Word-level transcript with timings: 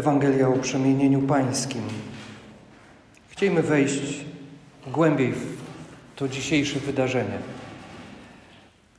Ewangelia 0.00 0.48
o 0.48 0.52
przemienieniu 0.52 1.22
pańskim. 1.22 1.82
Chcielibyśmy 3.28 3.68
wejść 3.68 4.24
głębiej 4.92 5.32
w 5.32 5.56
to 6.16 6.28
dzisiejsze 6.28 6.80
wydarzenie, 6.80 7.38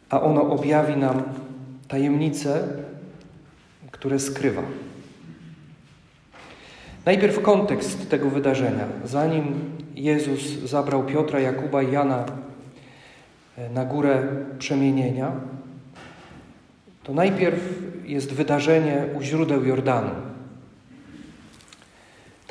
a 0.10 0.22
ono 0.22 0.42
objawi 0.42 0.97
nam 0.97 1.24
tajemnice, 1.87 2.67
które 3.92 4.19
skrywa. 4.19 4.62
Najpierw 7.06 7.42
kontekst 7.42 8.10
tego 8.10 8.29
wydarzenia. 8.29 8.86
Zanim 9.06 9.54
Jezus 9.96 10.42
zabrał 10.65 11.04
Piotra, 11.04 11.40
Jakuba 11.40 11.83
i 11.83 11.92
Jana 11.92 12.26
na 13.74 13.86
górę 13.86 14.28
przemienienia, 14.60 15.31
to 17.04 17.13
najpierw 17.13 17.59
jest 18.05 18.33
wydarzenie 18.33 19.05
u 19.17 19.21
źródeł 19.21 19.65
Jordanu. 19.65 20.30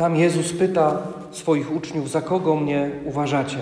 Tam 0.00 0.16
Jezus 0.16 0.52
pyta 0.52 1.02
swoich 1.30 1.77
uczniów, 1.77 2.10
za 2.10 2.20
kogo 2.20 2.56
mnie 2.56 2.90
uważacie? 3.04 3.59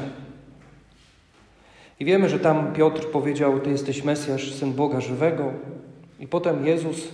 I 2.00 2.04
wiemy, 2.04 2.28
że 2.28 2.38
tam 2.38 2.72
Piotr 2.72 3.06
powiedział, 3.06 3.60
Ty 3.60 3.70
jesteś 3.70 4.04
Mesjasz, 4.04 4.54
Syn 4.54 4.72
Boga 4.72 5.00
żywego. 5.00 5.52
I 6.20 6.26
potem 6.26 6.66
Jezus 6.66 7.08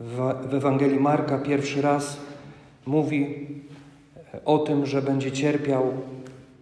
w 0.00 0.54
Ewangelii 0.54 1.00
Marka 1.00 1.38
pierwszy 1.38 1.82
raz 1.82 2.20
mówi 2.86 3.46
o 4.44 4.58
tym, 4.58 4.86
że 4.86 5.02
będzie 5.02 5.32
cierpiał 5.32 5.92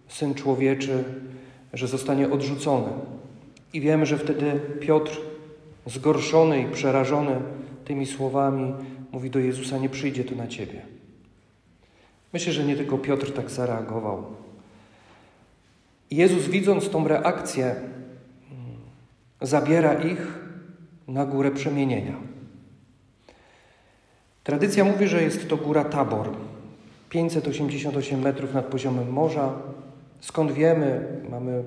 Syn 0.07 0.33
Człowieczy, 0.33 1.03
że 1.73 1.87
zostanie 1.87 2.29
odrzucony. 2.29 2.89
I 3.73 3.81
wiemy, 3.81 4.05
że 4.05 4.17
wtedy 4.17 4.59
Piotr, 4.79 5.21
zgorszony 5.85 6.61
i 6.61 6.71
przerażony 6.71 7.35
tymi 7.85 8.05
słowami, 8.05 8.73
mówi 9.11 9.29
do 9.29 9.39
Jezusa: 9.39 9.77
Nie 9.77 9.89
przyjdzie 9.89 10.23
to 10.23 10.35
na 10.35 10.47
ciebie. 10.47 10.96
Myślę, 12.33 12.53
że 12.53 12.63
nie 12.63 12.75
tylko 12.75 12.97
Piotr 12.97 13.33
tak 13.33 13.49
zareagował. 13.49 14.25
Jezus, 16.11 16.47
widząc 16.47 16.89
tą 16.89 17.07
reakcję, 17.07 17.75
zabiera 19.41 19.93
ich 19.93 20.39
na 21.07 21.25
górę 21.25 21.51
przemienienia. 21.51 22.13
Tradycja 24.43 24.83
mówi, 24.83 25.07
że 25.07 25.23
jest 25.23 25.49
to 25.49 25.57
góra 25.57 25.83
Tabor, 25.83 26.29
588 27.09 28.21
metrów 28.21 28.53
nad 28.53 28.65
poziomem 28.65 29.09
morza. 29.09 29.53
Skąd 30.19 30.51
wiemy, 30.51 31.07
mamy, 31.29 31.63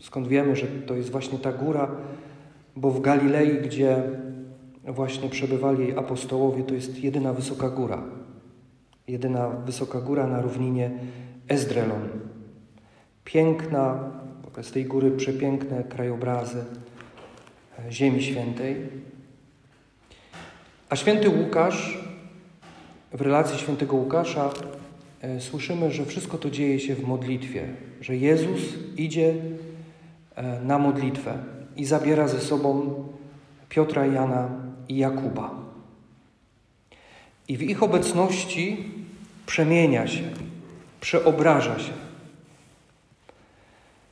skąd 0.00 0.28
wiemy, 0.28 0.56
że 0.56 0.66
to 0.66 0.94
jest 0.94 1.10
właśnie 1.10 1.38
ta 1.38 1.52
góra? 1.52 1.90
Bo 2.76 2.90
w 2.90 3.00
Galilei, 3.00 3.58
gdzie 3.62 4.02
właśnie 4.84 5.28
przebywali 5.28 5.96
apostołowie, 5.96 6.62
to 6.62 6.74
jest 6.74 7.04
jedyna 7.04 7.32
wysoka 7.32 7.70
góra. 7.70 8.02
Jedyna 9.12 9.48
wysoka 9.48 10.00
góra 10.00 10.26
na 10.26 10.42
równinie 10.42 10.90
Ezdrelon. 11.48 12.08
Piękna, 13.24 14.10
z 14.62 14.72
tej 14.72 14.84
góry 14.84 15.10
przepiękne 15.10 15.84
krajobrazy 15.84 16.64
Ziemi 17.90 18.22
Świętej. 18.22 18.76
A 20.88 20.96
święty 20.96 21.28
Łukasz, 21.30 22.08
w 23.12 23.20
relacji 23.20 23.58
świętego 23.58 23.96
Łukasza, 23.96 24.50
e, 25.20 25.40
słyszymy, 25.40 25.90
że 25.90 26.04
wszystko 26.04 26.38
to 26.38 26.50
dzieje 26.50 26.80
się 26.80 26.94
w 26.94 27.06
modlitwie, 27.06 27.68
że 28.00 28.16
Jezus 28.16 28.60
idzie 28.96 29.34
e, 30.34 30.60
na 30.60 30.78
modlitwę 30.78 31.38
i 31.76 31.84
zabiera 31.84 32.28
ze 32.28 32.40
sobą 32.40 33.04
Piotra, 33.68 34.06
Jana 34.06 34.50
i 34.88 34.96
Jakuba. 34.96 35.50
I 37.48 37.56
w 37.56 37.62
ich 37.62 37.82
obecności 37.82 38.92
przemienia 39.52 40.06
się, 40.06 40.22
przeobraża 41.00 41.78
się. 41.78 41.92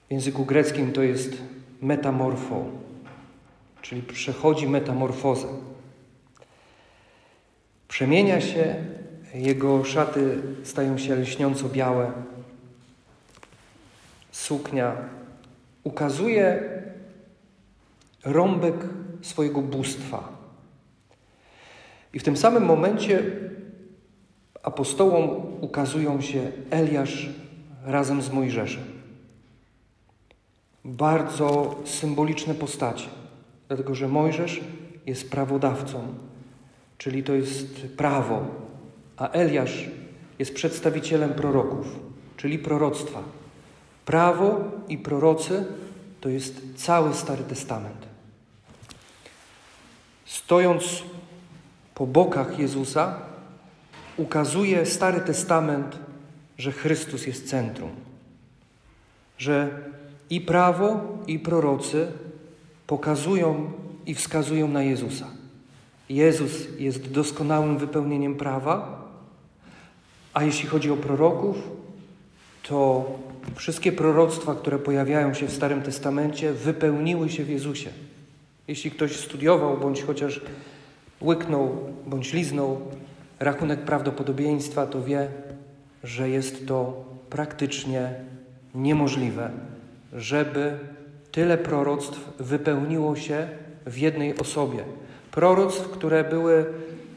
W 0.09 0.13
języku 0.13 0.45
greckim 0.45 0.93
to 0.93 1.03
jest 1.03 1.33
metamorfo, 1.83 2.65
czyli 3.83 4.03
przechodzi 4.03 4.69
metamorfozę. 4.69 5.49
Przemienia 7.89 8.41
się, 8.41 8.75
jego 9.35 9.85
szaty 9.85 10.43
stają 10.65 10.99
się 10.99 11.17
lśniąco 11.17 11.69
białe, 11.69 12.13
suknia 14.33 14.97
ukazuje 15.85 16.63
rąbek 18.25 18.77
swojego 19.23 19.63
bóstwa. 19.63 20.29
I 22.13 22.19
w 22.19 22.23
tym 22.23 22.37
samym 22.37 22.65
momencie 22.65 23.50
apostołom 24.63 25.31
ukazują 25.61 26.21
się 26.21 26.53
Eliasz 26.71 27.29
razem 27.85 28.23
z 28.23 28.31
Mojżeszem. 28.31 28.85
Bardzo 30.85 31.77
symboliczne 31.85 32.55
postacie, 32.55 33.09
dlatego 33.69 33.95
że 33.95 34.09
Mojżesz 34.09 34.61
jest 35.07 35.31
prawodawcą, 35.31 36.03
czyli 36.99 37.23
to 37.23 37.33
jest 37.33 37.67
prawo, 37.97 38.45
a 39.17 39.29
Eliasz 39.29 39.89
jest 40.39 40.55
przedstawicielem 40.55 41.35
proroków, 41.35 41.87
czyli 42.37 42.59
proroctwa. 42.59 43.23
Prawo 44.05 44.65
i 44.89 44.99
prorocy 44.99 45.65
to 46.21 46.29
jest 46.29 46.61
cały 46.77 47.15
Stary 47.15 47.45
Testament. 47.45 48.07
Stojąc 50.25 51.03
po 51.95 52.07
bokach 52.07 52.59
Jezusa, 52.59 53.30
ukazuje 54.21 54.87
Stary 54.87 55.21
Testament, 55.21 55.99
że 56.59 56.73
Chrystus 56.73 57.27
jest 57.27 57.49
centrum. 57.49 57.91
Że 59.39 59.71
i 60.31 60.41
prawo, 60.41 61.19
i 61.27 61.39
prorocy 61.39 62.07
pokazują 62.87 63.73
i 64.07 64.15
wskazują 64.15 64.69
na 64.69 64.83
Jezusa. 64.83 65.27
Jezus 66.09 66.53
jest 66.79 67.11
doskonałym 67.11 67.79
wypełnieniem 67.79 68.35
prawa, 68.35 69.01
a 70.35 70.45
jeśli 70.45 70.69
chodzi 70.69 70.91
o 70.91 70.97
proroków, 70.97 71.57
to 72.63 73.05
wszystkie 73.55 73.93
proroctwa, 73.93 74.55
które 74.55 74.79
pojawiają 74.79 75.35
się 75.35 75.47
w 75.47 75.53
Starym 75.53 75.83
Testamencie, 75.83 76.53
wypełniły 76.53 77.31
się 77.31 77.45
w 77.45 77.51
Jezusie. 77.51 77.91
Jeśli 78.69 78.91
ktoś 78.91 79.17
studiował 79.17 79.79
bądź 79.79 80.03
chociaż 80.03 80.41
łyknął 81.21 81.79
bądź 82.07 82.33
liznął 82.33 82.81
rachunek 83.41 83.81
prawdopodobieństwa, 83.81 84.87
to 84.87 85.03
wie, 85.03 85.29
że 86.05 86.29
jest 86.29 86.67
to 86.67 87.05
praktycznie 87.31 88.15
niemożliwe, 88.75 89.51
żeby 90.13 90.79
tyle 91.33 91.59
proroctw 91.59 92.33
wypełniło 92.39 93.17
się 93.17 93.49
w 93.87 93.99
jednej 93.99 94.39
osobie. 94.39 94.85
Proroctw, 95.31 95.89
które 95.89 96.25
były 96.25 96.67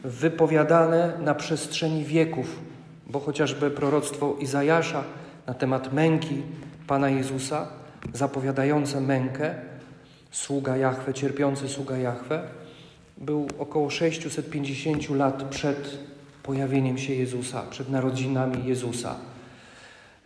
wypowiadane 0.03 1.13
na 1.19 1.35
przestrzeni 1.35 2.03
wieków, 2.03 2.59
bo 3.07 3.19
chociażby 3.19 3.72
proroctwo 3.72 4.35
Izajasza 4.40 5.03
na 5.47 5.53
temat 5.53 5.94
męki 5.94 6.41
Pana 6.88 7.09
Jezusa, 7.09 7.67
zapowiadające 8.13 9.01
mękę, 9.01 9.55
sługa 10.31 10.78
Jahwe, 10.78 11.13
cierpiący 11.13 11.69
sługa 11.69 11.97
Jahwe, 11.97 12.44
był 13.17 13.47
około 13.59 13.90
650 13.90 15.09
lat 15.09 15.44
przed 15.44 15.97
pojawieniem 16.44 16.98
się 16.98 17.14
Jezusa, 17.14 17.64
przed 17.70 17.90
narodzinami 17.90 18.66
Jezusa. 18.66 19.16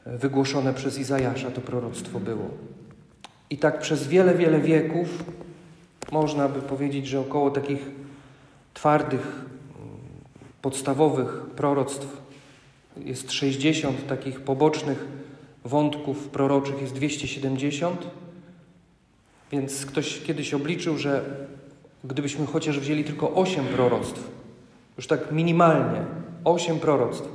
Wygłoszone 0.05 0.73
przez 0.73 0.99
Izajasza 0.99 1.51
to 1.51 1.61
proroctwo 1.61 2.19
było. 2.19 2.49
I 3.49 3.57
tak 3.57 3.79
przez 3.79 4.07
wiele, 4.07 4.35
wiele 4.35 4.59
wieków 4.59 5.23
można 6.11 6.49
by 6.49 6.61
powiedzieć, 6.61 7.07
że 7.07 7.19
około 7.19 7.51
takich 7.51 7.79
twardych, 8.73 9.45
podstawowych 10.61 11.41
proroctw 11.55 12.21
jest 13.05 13.31
60, 13.31 14.07
takich 14.07 14.41
pobocznych 14.41 15.05
wątków 15.65 16.27
proroczych 16.27 16.81
jest 16.81 16.93
270. 16.93 18.07
Więc 19.51 19.85
ktoś 19.85 20.21
kiedyś 20.21 20.53
obliczył, 20.53 20.97
że 20.97 21.25
gdybyśmy 22.03 22.45
chociaż 22.45 22.79
wzięli 22.79 23.03
tylko 23.03 23.33
osiem 23.33 23.65
proroctw, 23.65 24.31
już 24.97 25.07
tak 25.07 25.31
minimalnie, 25.31 26.01
osiem 26.43 26.79
proroctw, 26.79 27.29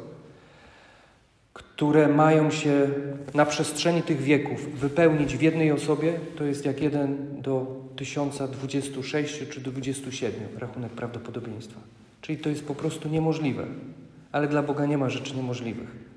które 1.52 2.08
mają 2.08 2.50
się 2.50 2.88
na 3.34 3.46
przestrzeni 3.46 4.02
tych 4.02 4.20
wieków 4.20 4.80
wypełnić 4.80 5.36
w 5.36 5.42
jednej 5.42 5.72
osobie, 5.72 6.20
to 6.36 6.44
jest 6.44 6.64
jak 6.64 6.82
jeden 6.82 7.40
do 7.42 7.82
1026 7.96 9.48
czy 9.48 9.60
do 9.60 9.70
27 9.70 10.40
rachunek 10.58 10.92
prawdopodobieństwa. 10.92 11.80
Czyli 12.20 12.38
to 12.38 12.48
jest 12.48 12.66
po 12.66 12.74
prostu 12.74 13.08
niemożliwe. 13.08 13.66
Ale 14.32 14.48
dla 14.48 14.62
Boga 14.62 14.86
nie 14.86 14.98
ma 14.98 15.10
rzeczy 15.10 15.36
niemożliwych. 15.36 16.12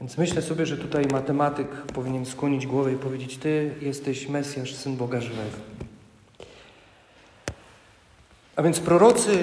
Więc 0.00 0.18
myślę 0.18 0.42
sobie, 0.42 0.66
że 0.66 0.76
tutaj 0.76 1.06
matematyk 1.12 1.68
powinien 1.68 2.26
skłonić 2.26 2.66
głowę 2.66 2.92
i 2.92 2.96
powiedzieć: 2.96 3.38
Ty 3.38 3.74
jesteś 3.80 4.28
Mesjasz, 4.28 4.74
syn 4.74 4.96
Boga 4.96 5.20
żywego. 5.20 5.56
A 8.58 8.62
więc 8.62 8.80
prorocy 8.80 9.38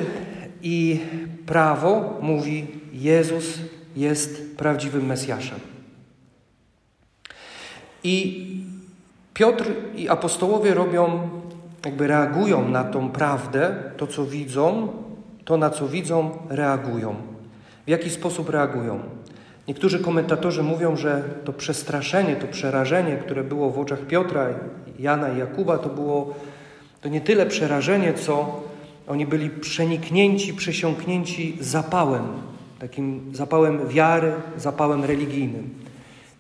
I 0.62 1.00
prawo 1.46 2.18
mówi: 2.22 2.68
Jezus 2.94 3.60
jest 3.96 4.58
prawdziwym 4.58 5.06
Mesjaszem. 5.06 5.60
I 8.04 8.46
Piotr 9.34 9.66
i 9.96 10.10
apostołowie 10.10 10.74
robią, 10.74 11.30
jakby 11.86 12.08
reagują 12.08 12.70
na 12.70 12.84
tą 12.84 13.10
prawdę, 13.10 13.76
to 13.98 14.08
co 14.08 14.26
widzą, 14.26 14.88
to 15.46 15.58
na 15.58 15.70
co 15.70 15.88
widzą, 15.88 16.38
reagują. 16.50 17.16
W 17.86 17.90
jaki 17.90 18.10
sposób 18.10 18.50
reagują? 18.50 19.00
Niektórzy 19.68 20.00
komentatorzy 20.00 20.64
mówią, 20.64 20.96
że 20.96 21.24
to 21.46 21.54
przestraszenie, 21.54 22.36
to 22.36 22.48
przerażenie, 22.48 23.18
które 23.18 23.44
było 23.44 23.70
w 23.70 23.80
oczach 23.80 24.00
Piotra, 24.00 24.48
Jana 25.00 25.30
i 25.30 25.38
Jakuba, 25.38 25.78
to 25.78 25.90
było 25.90 26.36
to 27.02 27.10
nie 27.10 27.22
tyle 27.22 27.46
przerażenie, 27.46 28.14
co 28.14 28.62
oni 29.08 29.26
byli 29.26 29.50
przeniknięci, 29.50 30.54
przesiąknięci 30.54 31.58
zapałem, 31.60 32.24
takim 32.80 33.32
zapałem 33.34 33.88
wiary, 33.88 34.34
zapałem 34.58 35.04
religijnym. 35.04 35.70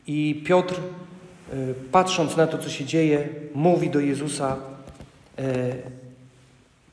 I 0.07 0.44
Piotr, 0.45 0.75
e, 0.75 1.56
patrząc 1.91 2.38
na 2.38 2.47
to, 2.47 2.57
co 2.57 2.69
się 2.69 2.85
dzieje, 2.85 3.29
mówi 3.56 3.89
do 3.89 4.00
Jezusa: 4.00 4.56
e, 5.38 5.75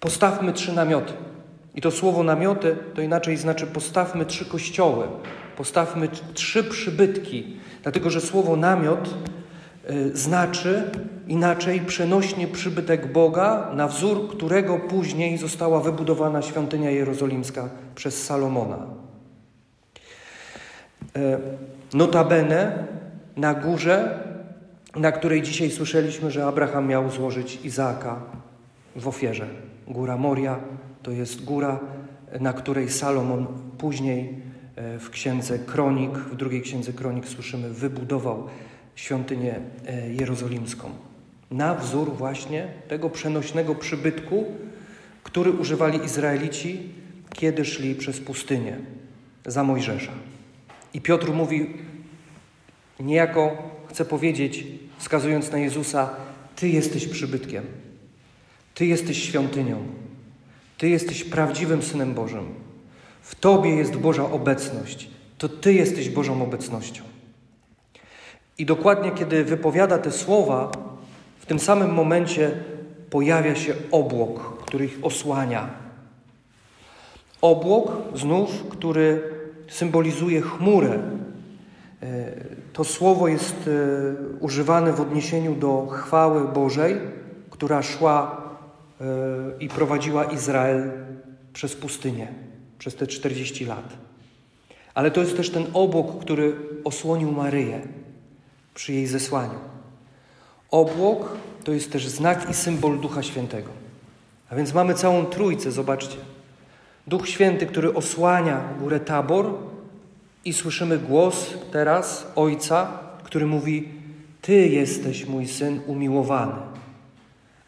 Postawmy 0.00 0.52
trzy 0.52 0.72
namioty. 0.72 1.12
I 1.74 1.80
to 1.80 1.90
słowo 1.90 2.22
namioty 2.22 2.76
to 2.94 3.02
inaczej 3.02 3.36
znaczy 3.36 3.66
postawmy 3.66 4.26
trzy 4.26 4.44
kościoły, 4.44 5.06
postawmy 5.56 6.08
trzy 6.34 6.64
przybytki, 6.64 7.56
dlatego 7.82 8.10
że 8.10 8.20
słowo 8.20 8.56
namiot 8.56 9.14
y, 9.90 10.16
znaczy 10.16 10.90
inaczej 11.32 11.80
przenośnie 11.80 12.46
przybytek 12.46 13.12
Boga, 13.12 13.70
na 13.74 13.88
wzór 13.88 14.28
którego 14.28 14.78
później 14.78 15.38
została 15.38 15.80
wybudowana 15.80 16.42
świątynia 16.42 16.90
jerozolimska 16.90 17.68
przez 17.94 18.24
Salomona. 18.24 18.78
Y, 21.16 21.96
notabene 21.96 22.86
na 23.36 23.54
górze, 23.54 24.24
na 24.96 25.12
której 25.12 25.42
dzisiaj 25.42 25.70
słyszeliśmy, 25.70 26.30
że 26.30 26.46
Abraham 26.46 26.88
miał 26.88 27.10
złożyć 27.10 27.58
Izaaka 27.64 28.20
w 28.96 29.08
ofierze. 29.08 29.46
Góra 29.88 30.16
Moria 30.16 30.60
to 31.02 31.10
jest 31.10 31.44
góra, 31.44 31.80
na 32.40 32.52
której 32.52 32.88
Salomon 32.88 33.46
później 33.78 34.42
e, 34.76 34.98
w 34.98 35.10
księdze 35.10 35.58
Kronik, 35.58 36.18
w 36.18 36.36
drugiej 36.36 36.62
księdze 36.62 36.92
Kronik 36.92 37.28
słyszymy, 37.28 37.70
wybudował 37.70 38.46
świątynię 38.94 39.60
e, 39.86 40.12
jerozolimską. 40.12 41.11
Na 41.52 41.74
wzór 41.74 42.12
właśnie 42.16 42.68
tego 42.88 43.10
przenośnego 43.10 43.74
przybytku, 43.74 44.44
który 45.22 45.50
używali 45.52 46.04
Izraelici, 46.04 46.82
kiedy 47.34 47.64
szli 47.64 47.94
przez 47.94 48.20
pustynię 48.20 48.76
za 49.46 49.64
Mojżesza. 49.64 50.12
I 50.94 51.00
Piotr 51.00 51.32
mówi, 51.32 51.74
niejako 53.00 53.70
chce 53.88 54.04
powiedzieć, 54.04 54.64
wskazując 54.98 55.52
na 55.52 55.58
Jezusa, 55.58 56.10
Ty 56.56 56.68
jesteś 56.68 57.08
przybytkiem, 57.08 57.64
Ty 58.74 58.86
jesteś 58.86 59.22
świątynią, 59.22 59.86
Ty 60.78 60.88
jesteś 60.88 61.24
prawdziwym 61.24 61.82
Synem 61.82 62.14
Bożym. 62.14 62.46
W 63.22 63.34
Tobie 63.34 63.70
jest 63.70 63.96
Boża 63.96 64.30
obecność. 64.30 65.10
To 65.38 65.48
Ty 65.48 65.74
jesteś 65.74 66.10
Bożą 66.10 66.42
obecnością. 66.42 67.02
I 68.58 68.66
dokładnie 68.66 69.10
kiedy 69.10 69.44
wypowiada 69.44 69.98
te 69.98 70.12
słowa, 70.12 70.70
w 71.42 71.46
tym 71.46 71.58
samym 71.58 71.94
momencie 71.94 72.50
pojawia 73.10 73.54
się 73.54 73.74
obłok, 73.90 74.62
który 74.62 74.84
ich 74.84 74.98
osłania. 75.02 75.70
Obłok 77.40 77.92
znów, 78.14 78.68
który 78.68 79.22
symbolizuje 79.68 80.40
chmurę. 80.40 81.00
E, 82.02 82.32
to 82.72 82.84
słowo 82.84 83.28
jest 83.28 83.68
e, 83.68 84.40
używane 84.40 84.92
w 84.92 85.00
odniesieniu 85.00 85.54
do 85.54 85.86
chwały 85.86 86.48
Bożej, 86.48 86.96
która 87.50 87.82
szła 87.82 88.42
i 89.60 89.68
prowadziła 89.68 90.24
Izrael 90.24 90.90
przez 91.52 91.76
pustynię, 91.76 92.28
przez 92.78 92.94
te 92.94 93.06
40 93.06 93.64
lat. 93.64 93.96
Ale 94.94 95.10
to 95.10 95.20
jest 95.20 95.36
też 95.36 95.50
ten 95.50 95.64
obłok, 95.72 96.20
który 96.20 96.56
osłonił 96.84 97.32
Maryję 97.32 97.80
przy 98.74 98.92
jej 98.92 99.06
zesłaniu. 99.06 99.72
Obłok 100.72 101.36
to 101.64 101.72
jest 101.72 101.92
też 101.92 102.08
znak 102.08 102.50
i 102.50 102.54
symbol 102.54 103.00
Ducha 103.00 103.22
Świętego. 103.22 103.70
A 104.50 104.54
więc 104.54 104.74
mamy 104.74 104.94
całą 104.94 105.26
trójcę, 105.26 105.72
zobaczcie. 105.72 106.16
Duch 107.06 107.28
Święty, 107.28 107.66
który 107.66 107.94
osłania 107.94 108.60
górę 108.80 109.00
Tabor 109.00 109.54
i 110.44 110.52
słyszymy 110.52 110.98
głos 110.98 111.46
teraz 111.72 112.26
Ojca, 112.36 112.98
który 113.24 113.46
mówi: 113.46 113.88
Ty 114.40 114.68
jesteś 114.68 115.26
mój 115.26 115.48
syn 115.48 115.80
umiłowany 115.86 116.72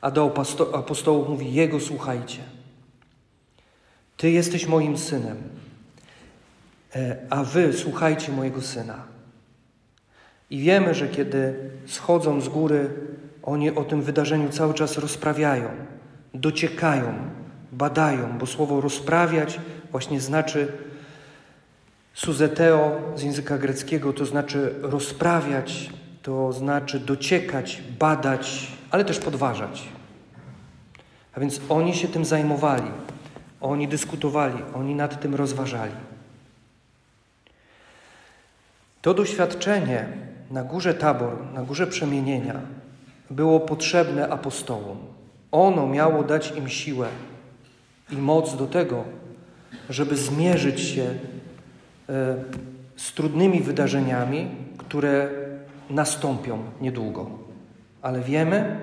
a 0.04 0.10
do 0.10 0.34
apostołów 0.74 1.28
mówi: 1.28 1.54
Jego 1.54 1.80
słuchajcie. 1.80 2.42
Ty 4.16 4.30
jesteś 4.30 4.66
moim 4.66 4.98
synem, 4.98 5.36
e, 6.96 7.16
a 7.30 7.44
wy 7.44 7.72
słuchajcie 7.72 8.32
mojego 8.32 8.62
syna. 8.62 9.13
I 10.54 10.58
wiemy, 10.58 10.94
że 10.94 11.08
kiedy 11.08 11.54
schodzą 11.86 12.40
z 12.40 12.48
góry, 12.48 12.90
oni 13.42 13.70
o 13.70 13.84
tym 13.84 14.02
wydarzeniu 14.02 14.48
cały 14.48 14.74
czas 14.74 14.98
rozprawiają, 14.98 15.68
dociekają, 16.34 17.14
badają, 17.72 18.38
bo 18.38 18.46
słowo 18.46 18.80
rozprawiać 18.80 19.60
właśnie 19.90 20.20
znaczy 20.20 20.72
suzeteo 22.12 23.00
z 23.16 23.22
języka 23.22 23.58
greckiego, 23.58 24.12
to 24.12 24.26
znaczy 24.26 24.74
rozprawiać, 24.82 25.90
to 26.22 26.52
znaczy 26.52 27.00
dociekać, 27.00 27.82
badać, 27.98 28.72
ale 28.90 29.04
też 29.04 29.18
podważać. 29.18 29.88
A 31.32 31.40
więc 31.40 31.60
oni 31.68 31.94
się 31.94 32.08
tym 32.08 32.24
zajmowali, 32.24 32.90
oni 33.60 33.88
dyskutowali, 33.88 34.62
oni 34.74 34.94
nad 34.94 35.20
tym 35.20 35.34
rozważali. 35.34 35.94
To 39.02 39.14
doświadczenie 39.14 40.23
na 40.50 40.64
górze 40.64 40.94
Tabor, 40.94 41.36
na 41.54 41.62
górze 41.62 41.86
przemienienia 41.86 42.60
było 43.30 43.60
potrzebne 43.60 44.28
apostołom. 44.28 44.98
Ono 45.52 45.86
miało 45.86 46.24
dać 46.24 46.52
im 46.56 46.68
siłę 46.68 47.08
i 48.10 48.16
moc 48.16 48.56
do 48.56 48.66
tego, 48.66 49.04
żeby 49.90 50.16
zmierzyć 50.16 50.80
się 50.80 51.02
e, 51.02 52.36
z 52.96 53.12
trudnymi 53.12 53.60
wydarzeniami, 53.60 54.48
które 54.78 55.30
nastąpią 55.90 56.58
niedługo. 56.80 57.30
Ale 58.02 58.20
wiemy, 58.20 58.80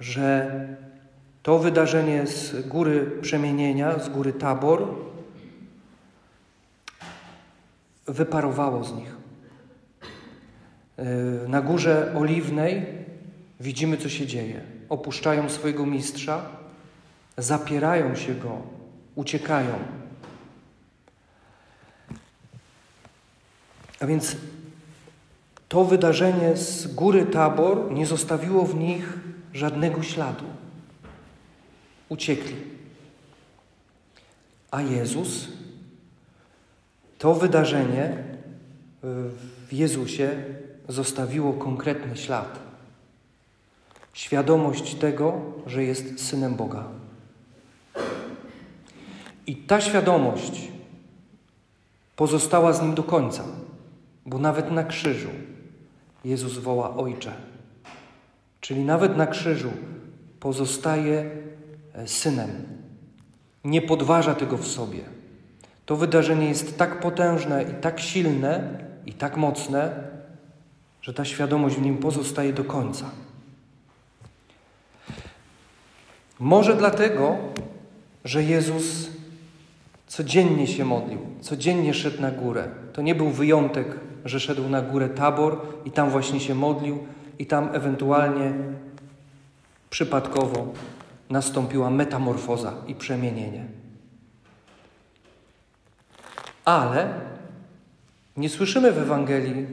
że 0.00 0.50
to 1.42 1.58
wydarzenie 1.58 2.26
z 2.26 2.68
góry 2.68 3.10
przemienienia, 3.22 3.98
z 3.98 4.08
góry 4.08 4.32
Tabor, 4.32 4.88
wyparowało 8.06 8.84
z 8.84 8.94
nich. 8.94 9.21
E, 11.02 11.48
na 11.48 11.62
górze 11.62 12.14
oliwnej 12.16 12.86
widzimy, 13.60 13.96
co 13.96 14.08
się 14.08 14.26
dzieje. 14.26 14.60
Opuszczają 14.88 15.48
swojego 15.48 15.86
mistrza, 15.86 16.42
zapierają 17.38 18.14
się 18.14 18.34
go, 18.34 18.62
uciekają. 19.14 19.74
A 24.00 24.06
więc 24.06 24.36
to 25.68 25.84
wydarzenie 25.84 26.56
z 26.56 26.86
góry 26.86 27.26
Tabor 27.26 27.92
nie 27.92 28.06
zostawiło 28.06 28.64
w 28.64 28.74
nich 28.74 29.18
żadnego 29.54 30.02
śladu 30.02 30.44
uciekli. 32.08 32.56
A 34.70 34.82
Jezus, 34.82 35.48
to 37.18 37.34
wydarzenie 37.34 38.16
w 39.02 39.72
Jezusie 39.72 40.44
zostawiło 40.88 41.52
konkretny 41.52 42.16
ślad. 42.16 42.58
Świadomość 44.12 44.94
tego, 44.94 45.40
że 45.66 45.84
jest 45.84 46.28
synem 46.28 46.54
Boga. 46.54 46.84
I 49.46 49.56
ta 49.56 49.80
świadomość 49.80 50.68
pozostała 52.16 52.72
z 52.72 52.82
nim 52.82 52.94
do 52.94 53.02
końca, 53.02 53.44
bo 54.26 54.38
nawet 54.38 54.70
na 54.70 54.84
krzyżu 54.84 55.30
Jezus 56.24 56.58
woła 56.58 56.96
Ojcze. 56.96 57.32
Czyli 58.60 58.84
nawet 58.84 59.16
na 59.16 59.26
krzyżu 59.26 59.70
pozostaje 60.40 61.30
E, 61.94 62.08
synem. 62.08 62.50
Nie 63.64 63.82
podważa 63.82 64.34
tego 64.34 64.56
w 64.56 64.66
sobie. 64.66 65.00
To 65.86 65.96
wydarzenie 65.96 66.48
jest 66.48 66.78
tak 66.78 67.00
potężne 67.00 67.62
i 67.62 67.74
tak 67.80 68.00
silne 68.00 68.78
i 69.06 69.12
tak 69.12 69.36
mocne, 69.36 69.94
że 71.02 71.14
ta 71.14 71.24
świadomość 71.24 71.76
w 71.76 71.82
nim 71.82 71.98
pozostaje 71.98 72.52
do 72.52 72.64
końca. 72.64 73.10
Może 76.38 76.76
dlatego, 76.76 77.36
że 78.24 78.42
Jezus 78.42 79.10
codziennie 80.06 80.66
się 80.66 80.84
modlił, 80.84 81.18
codziennie 81.40 81.94
szedł 81.94 82.22
na 82.22 82.30
górę. 82.30 82.68
To 82.92 83.02
nie 83.02 83.14
był 83.14 83.30
wyjątek, 83.30 83.86
że 84.24 84.40
szedł 84.40 84.68
na 84.68 84.82
górę 84.82 85.08
Tabor 85.08 85.60
i 85.84 85.90
tam 85.90 86.10
właśnie 86.10 86.40
się 86.40 86.54
modlił 86.54 87.06
i 87.38 87.46
tam 87.46 87.68
ewentualnie 87.72 88.52
przypadkowo 89.90 90.72
nastąpiła 91.30 91.90
metamorfoza 91.90 92.74
i 92.86 92.94
przemienienie. 92.94 93.64
Ale 96.64 97.14
nie 98.36 98.48
słyszymy 98.48 98.92
w 98.92 98.98
Ewangelii 98.98 99.66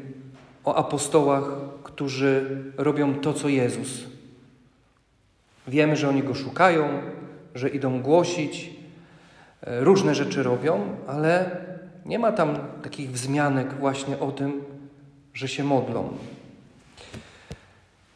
o 0.69 0.75
apostołach, 0.75 1.43
którzy 1.83 2.63
robią 2.77 3.15
to, 3.15 3.33
co 3.33 3.49
Jezus. 3.49 4.03
Wiemy, 5.67 5.95
że 5.95 6.09
oni 6.09 6.23
go 6.23 6.35
szukają, 6.35 6.87
że 7.55 7.69
idą 7.69 8.01
głosić, 8.01 8.69
e, 9.61 9.83
różne 9.83 10.15
rzeczy 10.15 10.43
robią, 10.43 10.81
ale 11.07 11.57
nie 12.05 12.19
ma 12.19 12.31
tam 12.31 12.57
takich 12.83 13.11
wzmianek 13.11 13.73
właśnie 13.73 14.19
o 14.19 14.31
tym, 14.31 14.61
że 15.33 15.47
się 15.47 15.63
modlą. 15.63 16.09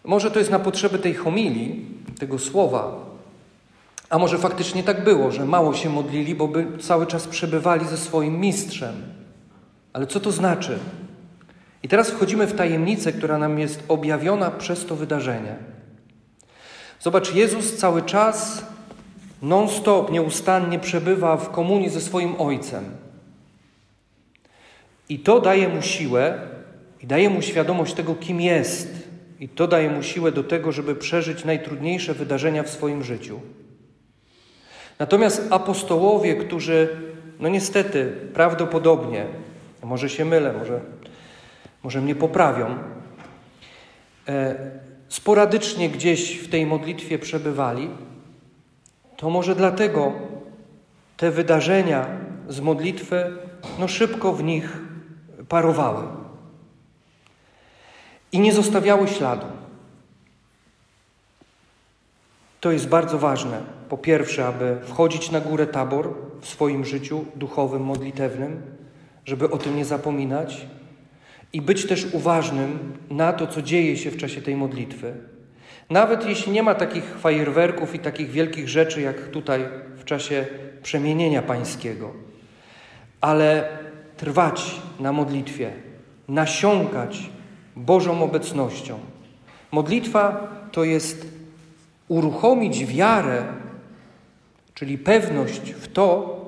Może 0.03 0.31
to 0.31 0.39
jest 0.39 0.51
na 0.51 0.59
potrzeby 0.59 0.99
tej 0.99 1.13
homilii, 1.13 1.85
tego 2.19 2.39
słowa, 2.39 3.05
a 4.09 4.17
może 4.17 4.37
faktycznie 4.37 4.83
tak 4.83 5.03
było, 5.03 5.31
że 5.31 5.45
mało 5.45 5.73
się 5.73 5.89
modlili, 5.89 6.35
bo 6.35 6.47
by 6.47 6.77
cały 6.79 7.07
czas 7.07 7.27
przebywali 7.27 7.87
ze 7.87 7.97
swoim 7.97 8.39
mistrzem. 8.39 8.95
Ale 9.93 10.07
co 10.07 10.19
to 10.19 10.31
znaczy? 10.31 10.79
I 11.83 11.87
teraz 11.87 12.11
wchodzimy 12.11 12.47
w 12.47 12.55
tajemnicę, 12.55 13.11
która 13.11 13.37
nam 13.37 13.59
jest 13.59 13.83
objawiona 13.87 14.51
przez 14.51 14.85
to 14.85 14.95
wydarzenie. 14.95 15.55
Zobacz, 16.99 17.35
Jezus 17.35 17.77
cały 17.77 18.01
czas, 18.01 18.65
non-stop, 19.41 20.11
nieustannie 20.11 20.79
przebywa 20.79 21.37
w 21.37 21.49
komunii 21.49 21.89
ze 21.89 22.01
swoim 22.01 22.41
Ojcem. 22.41 22.83
I 25.09 25.19
to 25.19 25.41
daje 25.41 25.69
mu 25.69 25.81
siłę 25.81 26.41
i 27.01 27.07
daje 27.07 27.29
mu 27.29 27.41
świadomość 27.41 27.93
tego, 27.93 28.15
kim 28.15 28.41
jest. 28.41 29.09
I 29.39 29.49
to 29.49 29.67
daje 29.67 29.89
mu 29.89 30.03
siłę 30.03 30.31
do 30.31 30.43
tego, 30.43 30.71
żeby 30.71 30.95
przeżyć 30.95 31.45
najtrudniejsze 31.45 32.13
wydarzenia 32.13 32.63
w 32.63 32.69
swoim 32.69 33.03
życiu. 33.03 33.39
Natomiast 34.99 35.47
apostołowie, 35.49 36.35
którzy, 36.35 36.89
no 37.39 37.49
niestety, 37.49 38.13
prawdopodobnie, 38.33 39.25
może 39.83 40.09
się 40.09 40.25
mylę, 40.25 40.53
może, 40.53 40.81
może 41.83 42.01
mnie 42.01 42.15
poprawią, 42.15 42.77
e, 44.27 44.55
sporadycznie 45.07 45.89
gdzieś 45.89 46.37
w 46.37 46.49
tej 46.49 46.65
modlitwie 46.65 47.19
przebywali, 47.19 47.89
to 49.17 49.29
może 49.29 49.55
dlatego 49.55 50.11
te 51.17 51.31
wydarzenia 51.31 52.07
z 52.49 52.59
modlitwy 52.59 53.37
no 53.79 53.87
szybko 53.87 54.33
w 54.33 54.43
nich 54.43 54.77
parowały 55.49 56.03
i 58.31 58.39
nie 58.39 58.53
zostawiały 58.53 59.07
śladu. 59.07 59.45
To 62.59 62.71
jest 62.71 62.87
bardzo 62.87 63.19
ważne. 63.19 63.61
Po 63.89 63.97
pierwsze, 63.97 64.47
aby 64.47 64.77
wchodzić 64.83 65.31
na 65.31 65.41
górę 65.41 65.67
tabor 65.67 66.13
w 66.41 66.47
swoim 66.47 66.85
życiu 66.85 67.25
duchowym, 67.35 67.83
modlitewnym, 67.83 68.61
żeby 69.25 69.49
o 69.49 69.57
tym 69.57 69.75
nie 69.75 69.85
zapominać 69.85 70.67
i 71.53 71.61
być 71.61 71.87
też 71.87 72.07
uważnym 72.11 72.97
na 73.09 73.33
to, 73.33 73.47
co 73.47 73.61
dzieje 73.61 73.97
się 73.97 74.11
w 74.11 74.17
czasie 74.17 74.41
tej 74.41 74.55
modlitwy. 74.55 75.13
Nawet 75.89 76.25
jeśli 76.25 76.51
nie 76.51 76.63
ma 76.63 76.75
takich 76.75 77.17
fajerwerków 77.17 77.95
i 77.95 77.99
takich 77.99 78.29
wielkich 78.31 78.69
rzeczy, 78.69 79.01
jak 79.01 79.27
tutaj 79.27 79.65
w 79.97 80.03
czasie 80.03 80.45
przemienienia 80.83 81.41
pańskiego, 81.41 82.13
ale 83.21 83.69
trwać 84.17 84.81
na 84.99 85.11
modlitwie, 85.11 85.71
nasiąkać 86.27 87.29
Bożą 87.75 88.23
obecnością. 88.23 88.99
Modlitwa 89.71 90.47
to 90.71 90.83
jest 90.83 91.27
uruchomić 92.07 92.85
wiarę, 92.85 93.43
czyli 94.73 94.97
pewność 94.97 95.71
w 95.71 95.87
to, 95.87 96.39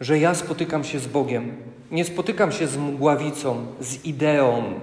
że 0.00 0.18
ja 0.18 0.34
spotykam 0.34 0.84
się 0.84 0.98
z 0.98 1.06
Bogiem. 1.06 1.56
Nie 1.90 2.04
spotykam 2.04 2.52
się 2.52 2.66
z 2.66 2.76
mgławicą, 2.76 3.66
z 3.80 4.04
ideą, 4.04 4.80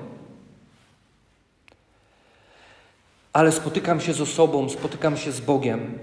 ale 3.33 3.51
spotykam 3.51 3.99
się 3.99 4.13
z 4.13 4.21
osobą, 4.21 4.69
spotykam 4.69 5.17
się 5.17 5.31
z 5.31 5.39
Bogiem. 5.39 5.99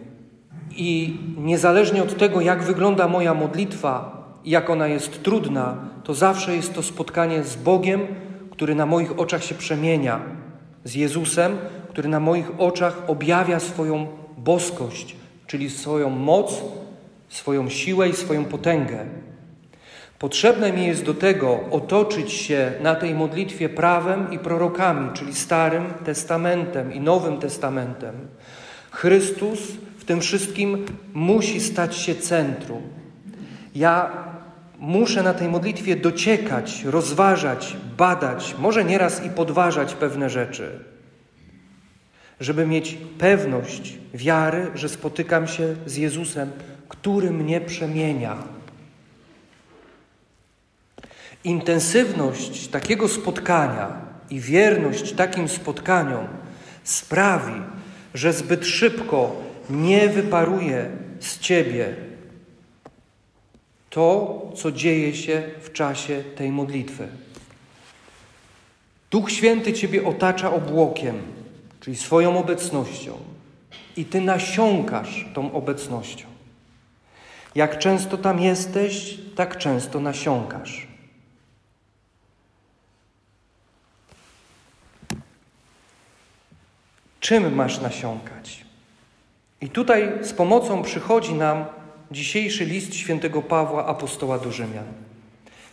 I 0.76 1.16
niezależnie 1.37 2.02
od 2.02 2.18
tego, 2.18 2.40
jak 2.40 2.62
wygląda 2.62 3.09
moja 3.09 3.35
modlitwa, 3.35 4.23
jak 4.44 4.71
ona 4.71 4.87
jest 4.87 5.23
trudna, 5.23 5.76
to 6.04 6.14
zawsze 6.14 6.56
jest 6.56 6.75
to 6.75 6.82
spotkanie 6.82 7.42
z 7.42 7.56
Bogiem, 7.56 8.06
który 8.50 8.75
na 8.75 8.87
moich 8.87 9.18
oczach 9.18 9.44
się 9.44 9.54
przemienia, 9.54 10.21
z 10.85 10.94
Jezusem, 10.94 11.59
który 11.88 12.09
na 12.09 12.21
moich 12.21 12.50
oczach 12.59 13.02
objawia 13.06 13.61
swoją 13.61 14.06
boskość, 14.38 15.16
czyli 15.47 15.71
swoją 15.71 16.11
moc, 16.11 16.62
swoją 17.28 17.68
siłę 17.68 18.09
i 18.09 18.12
swoją 18.12 18.44
potęgę. 18.44 19.06
Potrzebne 20.22 20.72
mi 20.72 20.86
jest 20.86 21.04
do 21.04 21.14
tego 21.14 21.60
otoczyć 21.70 22.32
się 22.32 22.72
na 22.80 22.94
tej 22.94 23.14
modlitwie 23.14 23.68
prawem 23.68 24.32
i 24.32 24.38
prorokami, 24.38 25.10
czyli 25.14 25.34
Starym 25.34 25.84
Testamentem 26.04 26.92
i 26.92 27.00
Nowym 27.00 27.38
Testamentem. 27.38 28.14
Chrystus 28.90 29.60
w 29.98 30.04
tym 30.04 30.20
wszystkim 30.20 30.84
musi 31.14 31.60
stać 31.60 31.96
się 31.96 32.14
centrum. 32.14 32.82
Ja 33.74 34.10
muszę 34.78 35.22
na 35.22 35.34
tej 35.34 35.48
modlitwie 35.48 35.96
dociekać, 35.96 36.84
rozważać, 36.84 37.76
badać, 37.96 38.54
może 38.58 38.84
nieraz 38.84 39.24
i 39.24 39.30
podważać 39.30 39.94
pewne 39.94 40.30
rzeczy, 40.30 40.78
żeby 42.40 42.66
mieć 42.66 42.98
pewność 43.18 43.98
wiary, 44.14 44.70
że 44.74 44.88
spotykam 44.88 45.46
się 45.46 45.76
z 45.86 45.96
Jezusem, 45.96 46.50
który 46.88 47.30
mnie 47.30 47.60
przemienia. 47.60 48.62
Intensywność 51.44 52.68
takiego 52.68 53.08
spotkania 53.08 53.96
i 54.30 54.40
wierność 54.40 55.12
takim 55.12 55.49
spotkaniom 55.49 56.26
sprawi, 56.84 57.62
że 58.14 58.32
zbyt 58.32 58.66
szybko 58.66 59.37
nie 59.70 60.08
wyparuje 60.08 60.90
z 61.20 61.38
ciebie 61.38 61.94
to, 63.90 64.42
co 64.56 64.72
dzieje 64.72 65.14
się 65.14 65.42
w 65.61 65.72
czasie 65.72 66.25
tej 66.37 66.50
modlitwy. 66.50 67.08
Duch 69.11 69.30
Święty 69.30 69.72
Ciebie 69.72 70.06
otacza 70.06 70.52
obłokiem, 70.52 71.22
czyli 71.80 71.96
swoją 71.96 72.38
obecnością, 72.38 73.12
i 73.96 74.04
Ty 74.04 74.20
nasiąkasz 74.20 75.26
tą 75.34 75.52
obecnością. 75.52 76.26
Jak 77.54 77.78
często 77.78 78.18
tam 78.18 78.40
jesteś, 78.40 79.18
tak 79.37 79.58
często 79.58 80.00
nasiąkasz. 80.00 80.91
Czym 87.32 87.54
masz 87.54 87.80
nasiąkać? 87.80 88.64
I 89.60 89.68
tutaj 89.68 90.12
z 90.22 90.32
pomocą 90.32 90.82
przychodzi 90.82 91.34
nam 91.34 91.64
dzisiejszy 92.10 92.64
list 92.64 92.94
świętego 92.94 93.42
Pawła, 93.42 93.86
apostoła 93.86 94.38
do 94.38 94.52
Rzymian. 94.52 94.84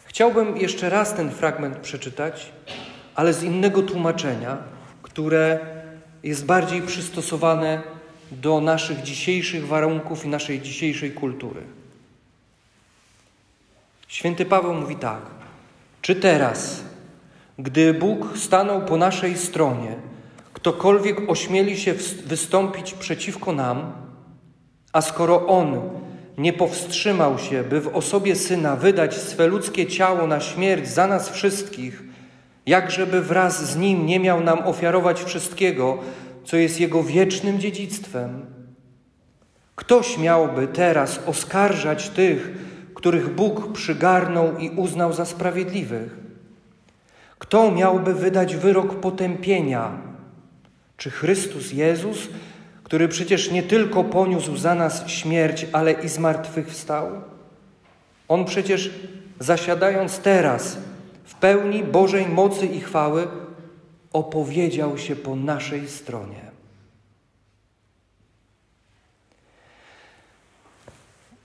Chciałbym 0.06 0.58
jeszcze 0.58 0.90
raz 0.90 1.14
ten 1.14 1.32
fragment 1.32 1.78
przeczytać, 1.78 2.52
ale 3.16 3.34
z 3.34 3.44
innego 3.44 3.82
tłumaczenia, 3.82 4.58
które 5.02 5.60
jest 6.24 6.46
bardziej 6.46 6.82
przystosowane 6.82 7.82
do 8.32 8.62
naszych 8.62 9.02
dzisiejszych 9.02 9.68
warunków 9.68 10.26
i 10.26 10.28
naszej 10.28 10.62
dzisiejszej 10.62 11.12
kultury. 11.12 11.62
Święty 14.08 14.46
Paweł 14.46 14.74
mówi 14.74 14.96
tak: 14.96 15.22
Czy 16.02 16.16
teraz, 16.16 16.84
gdy 17.58 17.94
Bóg 17.94 18.38
stanął 18.38 18.86
po 18.86 18.98
naszej 18.98 19.38
stronie, 19.38 20.09
ktokolwiek 20.62 21.30
ośmieli 21.30 21.78
się 21.78 21.94
wystąpić 22.26 22.94
przeciwko 22.94 23.54
nam, 23.54 23.92
a 24.94 25.02
skoro 25.02 25.48
On 25.48 25.82
nie 26.38 26.54
powstrzymał 26.54 27.40
się, 27.40 27.64
by 27.64 27.82
w 27.82 27.96
osobie 27.96 28.36
Syna 28.36 28.76
wydać 28.76 29.18
swe 29.18 29.48
ludzkie 29.48 29.88
ciało 29.88 30.28
na 30.28 30.40
śmierć 30.40 30.88
za 30.88 31.08
nas 31.08 31.30
wszystkich, 31.30 32.04
jakżeby 32.66 33.22
wraz 33.22 33.72
z 33.72 33.78
Nim 33.78 34.06
nie 34.06 34.20
miał 34.20 34.44
nam 34.44 34.60
ofiarować 34.60 35.24
wszystkiego, 35.24 35.98
co 36.44 36.58
jest 36.58 36.80
Jego 36.80 37.04
wiecznym 37.04 37.60
dziedzictwem. 37.60 38.46
Kto 39.76 40.04
śmiałby 40.04 40.68
teraz 40.68 41.20
oskarżać 41.26 42.10
tych, 42.10 42.52
których 42.94 43.36
Bóg 43.36 43.72
przygarnął 43.74 44.58
i 44.58 44.70
uznał 44.70 45.14
za 45.14 45.26
sprawiedliwych? 45.26 46.18
Kto 47.40 47.72
miałby 47.72 48.14
wydać 48.14 48.56
wyrok 48.56 48.96
potępienia? 48.96 50.09
Czy 51.00 51.12
Chrystus 51.12 51.74
Jezus, 51.74 52.28
który 52.84 53.08
przecież 53.08 53.52
nie 53.52 53.64
tylko 53.64 54.04
poniósł 54.04 54.58
za 54.58 54.76
nas 54.76 55.08
śmierć, 55.08 55.68
ale 55.72 55.92
i 55.92 56.10
zmartwychwstał? 56.10 57.22
On 58.28 58.46
przecież 58.46 58.92
zasiadając 59.40 60.20
teraz 60.20 60.78
w 61.24 61.36
pełni 61.36 61.84
Bożej 61.84 62.28
mocy 62.28 62.66
i 62.66 62.82
chwały, 62.82 63.28
opowiedział 64.14 64.98
się 64.98 65.16
po 65.16 65.36
naszej 65.36 65.90
stronie. 65.90 66.42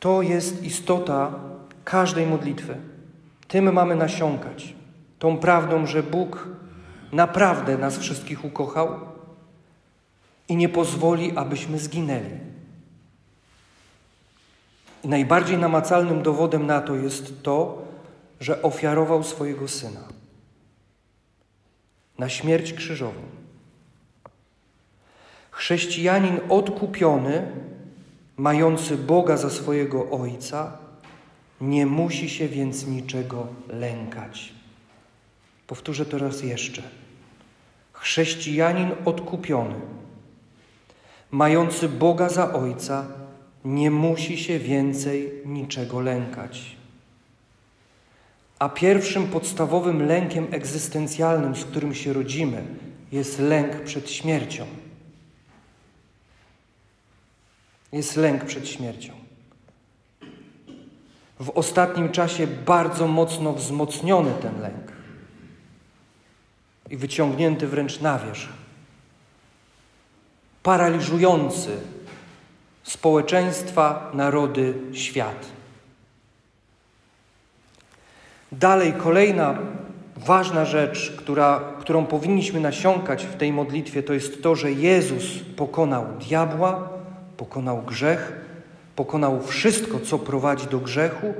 To 0.00 0.22
jest 0.22 0.64
istota 0.64 1.34
każdej 1.84 2.26
modlitwy. 2.26 2.76
Tym 3.48 3.72
mamy 3.72 3.96
nasiąkać. 3.96 4.74
Tą 5.18 5.38
prawdą, 5.38 5.86
że 5.86 6.02
Bóg 6.02 6.48
naprawdę 7.12 7.78
nas 7.78 7.98
wszystkich 7.98 8.44
ukochał 8.44 9.14
i 10.48 10.56
nie 10.56 10.68
pozwoli, 10.68 11.36
abyśmy 11.36 11.78
zginęli. 11.78 12.38
I 15.04 15.08
najbardziej 15.08 15.58
namacalnym 15.58 16.22
dowodem 16.22 16.66
na 16.66 16.80
to 16.80 16.94
jest 16.94 17.42
to, 17.42 17.82
że 18.40 18.62
ofiarował 18.62 19.22
swojego 19.22 19.68
syna 19.68 20.00
na 22.18 22.28
śmierć 22.28 22.72
krzyżową. 22.72 23.20
Chrześcijanin 25.50 26.40
odkupiony, 26.48 27.52
mający 28.36 28.96
Boga 28.96 29.36
za 29.36 29.50
swojego 29.50 30.10
ojca, 30.10 30.78
nie 31.60 31.86
musi 31.86 32.28
się 32.28 32.48
więc 32.48 32.86
niczego 32.86 33.46
lękać. 33.68 34.52
Powtórzę 35.66 36.06
to 36.06 36.18
raz 36.18 36.42
jeszcze. 36.42 36.82
Chrześcijanin 37.92 38.90
odkupiony, 39.04 39.74
mający 41.30 41.88
Boga 41.88 42.28
za 42.28 42.52
ojca, 42.52 43.06
nie 43.64 43.90
musi 43.90 44.38
się 44.38 44.58
więcej 44.58 45.32
niczego 45.46 46.00
lękać. 46.00 46.76
A 48.58 48.68
pierwszym 48.68 49.26
podstawowym 49.26 50.06
lękiem 50.06 50.46
egzystencjalnym, 50.50 51.56
z 51.56 51.64
którym 51.64 51.94
się 51.94 52.12
rodzimy, 52.12 52.64
jest 53.12 53.38
lęk 53.38 53.80
przed 53.80 54.10
śmiercią. 54.10 54.66
Jest 57.92 58.16
lęk 58.16 58.44
przed 58.44 58.68
śmiercią. 58.68 59.12
W 61.40 61.50
ostatnim 61.50 62.08
czasie 62.08 62.46
bardzo 62.46 63.08
mocno 63.08 63.52
wzmocniony 63.52 64.32
ten 64.42 64.60
lęk 64.60 64.92
i 66.90 66.96
wyciągnięty 66.96 67.66
wręcz 67.66 68.00
na 68.00 68.18
wierzch. 68.18 68.63
Paraliżujący 70.64 71.70
społeczeństwa, 72.82 74.10
narody, 74.14 74.74
świat. 74.92 75.46
Dalej, 78.52 78.92
kolejna 78.92 79.58
ważna 80.16 80.64
rzecz, 80.64 81.12
która, 81.18 81.60
którą 81.80 82.06
powinniśmy 82.06 82.60
nasiąkać 82.60 83.24
w 83.24 83.36
tej 83.36 83.52
modlitwie, 83.52 84.02
to 84.02 84.12
jest 84.12 84.42
to, 84.42 84.54
że 84.54 84.72
Jezus 84.72 85.24
pokonał 85.56 86.06
diabła, 86.28 86.88
pokonał 87.36 87.82
grzech, 87.82 88.32
pokonał 88.96 89.42
wszystko, 89.42 90.00
co 90.00 90.18
prowadzi 90.18 90.66
do 90.66 90.78
grzechu 90.78 91.34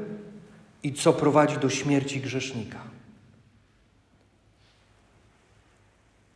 i 0.83 0.93
co 0.93 1.13
prowadzi 1.13 1.57
do 1.59 1.71
śmierci 1.71 2.21
grzesznika. 2.21 2.94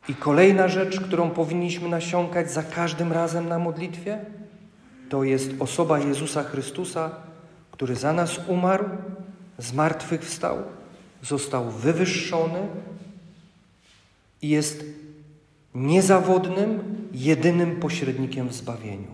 I 0.09 0.15
kolejna 0.15 0.69
rzecz, 0.69 1.00
którą 1.00 1.31
powinniśmy 1.31 1.88
nasiąkać 1.88 2.53
za 2.53 2.62
każdym 2.62 3.12
razem 3.12 3.49
na 3.49 3.59
modlitwie, 3.59 4.19
to 5.09 5.25
jest 5.25 5.50
osoba 5.59 5.99
Jezusa 5.99 6.43
Chrystusa, 6.43 7.11
który 7.71 7.97
za 7.97 8.12
nas 8.12 8.41
umarł, 8.47 8.85
zmartwychwstał, 9.59 10.56
został 11.23 11.71
wywyższony 11.71 12.69
i 14.43 14.49
jest 14.49 14.85
niezawodnym, 15.75 16.80
jedynym 17.13 17.80
pośrednikiem 17.80 18.49
w 18.49 18.54
zbawieniu, 18.54 19.11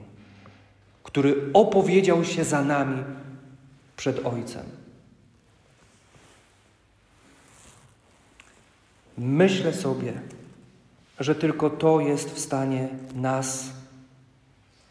który 1.02 1.50
opowiedział 1.52 2.24
się 2.24 2.44
za 2.44 2.64
nami 2.64 3.04
przed 3.96 4.26
Ojcem. 4.26 4.66
Myślę 9.18 9.72
sobie, 9.72 10.12
że 11.20 11.34
tylko 11.34 11.70
to 11.70 12.00
jest 12.00 12.30
w 12.30 12.38
stanie 12.38 12.88
nas 13.14 13.70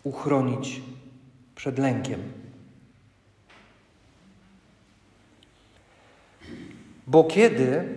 uchronić 0.04 0.82
przed 1.56 1.80
lękiem. 1.80 2.24
Bo 7.08 7.24
kiedy 7.24 7.96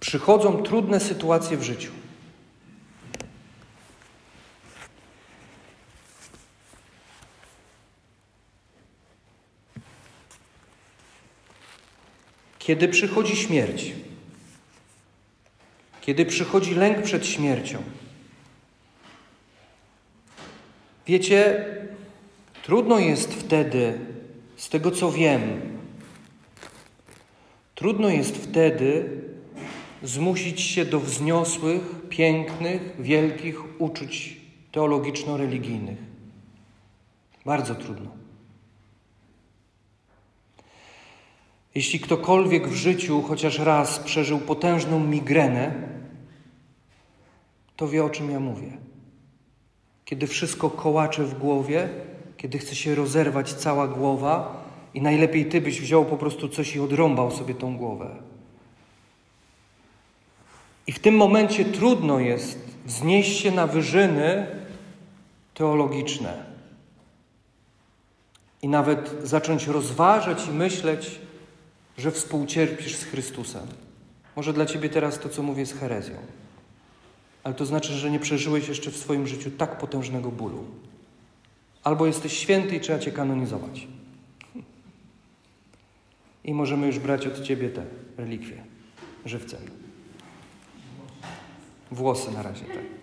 przychodzą 0.00 0.62
trudne 0.62 1.00
sytuacje 1.00 1.56
w 1.56 1.62
życiu, 1.62 1.92
kiedy 12.58 12.88
przychodzi 12.88 13.36
śmierć, 13.36 13.92
kiedy 16.08 16.26
przychodzi 16.26 16.74
lęk 16.74 17.02
przed 17.02 17.26
śmiercią, 17.26 17.82
wiecie, 21.06 21.66
trudno 22.62 22.98
jest 22.98 23.34
wtedy 23.34 23.98
z 24.56 24.68
tego 24.68 24.90
co 24.90 25.12
wiem, 25.12 25.60
trudno 27.74 28.08
jest 28.08 28.36
wtedy 28.36 29.10
zmusić 30.02 30.60
się 30.60 30.84
do 30.84 31.00
wzniosłych, 31.00 31.82
pięknych, 32.08 32.94
wielkich 32.98 33.80
uczuć 33.80 34.36
teologiczno-religijnych. 34.72 35.98
Bardzo 37.44 37.74
trudno. 37.74 38.10
Jeśli 41.74 42.00
ktokolwiek 42.00 42.68
w 42.68 42.74
życiu 42.74 43.22
chociaż 43.22 43.58
raz 43.58 43.98
przeżył 43.98 44.38
potężną 44.38 45.00
migrenę, 45.00 45.97
to 47.78 47.88
wie 47.88 48.04
o 48.04 48.10
czym 48.10 48.30
ja 48.30 48.40
mówię. 48.40 48.72
Kiedy 50.04 50.26
wszystko 50.26 50.70
kołacze 50.70 51.24
w 51.24 51.38
głowie, 51.38 51.88
kiedy 52.36 52.58
chce 52.58 52.74
się 52.74 52.94
rozerwać 52.94 53.54
cała 53.54 53.88
głowa 53.88 54.64
i 54.94 55.02
najlepiej 55.02 55.46
ty 55.46 55.60
byś 55.60 55.80
wziął 55.80 56.04
po 56.04 56.16
prostu 56.16 56.48
coś 56.48 56.76
i 56.76 56.80
odrąbał 56.80 57.30
sobie 57.30 57.54
tą 57.54 57.76
głowę. 57.76 58.16
I 60.86 60.92
w 60.92 60.98
tym 60.98 61.16
momencie 61.16 61.64
trudno 61.64 62.18
jest 62.18 62.58
wznieść 62.86 63.40
się 63.40 63.50
na 63.50 63.66
wyżyny 63.66 64.46
teologiczne 65.54 66.46
i 68.62 68.68
nawet 68.68 69.16
zacząć 69.22 69.66
rozważać 69.66 70.46
i 70.46 70.50
myśleć, 70.50 71.20
że 71.98 72.10
współcierpisz 72.10 72.96
z 72.96 73.04
Chrystusem. 73.04 73.66
Może 74.36 74.52
dla 74.52 74.66
ciebie 74.66 74.88
teraz 74.88 75.18
to, 75.18 75.28
co 75.28 75.42
mówię, 75.42 75.60
jest 75.60 75.78
herezją, 75.78 76.16
ale 77.44 77.54
to 77.54 77.66
znaczy, 77.66 77.92
że 77.92 78.10
nie 78.10 78.18
przeżyłeś 78.18 78.68
jeszcze 78.68 78.90
w 78.90 78.96
swoim 78.96 79.26
życiu 79.26 79.50
tak 79.50 79.78
potężnego 79.78 80.30
bólu. 80.30 80.64
Albo 81.84 82.06
jesteś 82.06 82.32
święty 82.38 82.76
i 82.76 82.80
trzeba 82.80 82.98
cię 82.98 83.12
kanonizować. 83.12 83.88
I 86.44 86.54
możemy 86.54 86.86
już 86.86 86.98
brać 86.98 87.26
od 87.26 87.42
ciebie 87.42 87.68
te 87.68 87.84
relikwie 88.16 88.64
żywcem. 89.24 89.60
Włosy 91.90 92.32
na 92.32 92.42
razie, 92.42 92.64
tak. 92.64 92.97